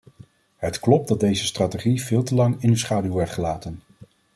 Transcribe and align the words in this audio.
Het 0.55 0.79
klopt 0.79 1.07
dat 1.07 1.19
deze 1.19 1.45
strategie 1.45 2.01
veel 2.03 2.23
te 2.23 2.35
lang 2.35 2.61
in 2.61 2.69
de 2.71 2.77
schaduw 2.77 3.13
werd 3.13 3.29
gelaten. 3.29 3.79